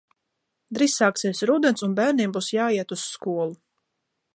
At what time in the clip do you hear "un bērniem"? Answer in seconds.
1.89-2.35